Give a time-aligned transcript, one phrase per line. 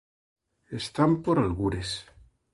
[0.79, 1.89] Están por algures.